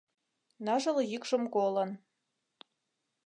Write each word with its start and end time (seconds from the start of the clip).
Ныжыл 0.65 0.97
йӱкшым 1.11 1.43
колын 1.55 1.91